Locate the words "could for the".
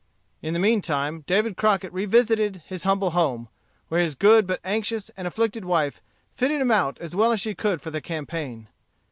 7.53-8.01